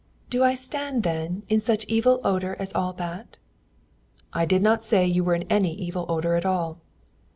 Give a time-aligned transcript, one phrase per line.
[0.31, 3.37] "'Do I stand, then, in such evil odour as all that?'
[4.33, 6.81] "'I did not say that you were in any evil odour at all.'